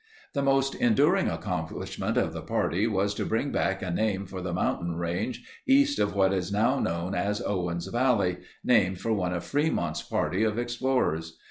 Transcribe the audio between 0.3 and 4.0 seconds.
The most enduring accomplishment of the party was to bring back a